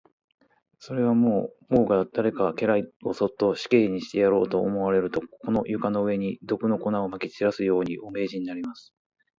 [0.79, 8.91] それは、もし王が誰か家来をそっと死刑にしてやろうと思われると、この床の上に、毒の粉をまき散らすように、お命じになります。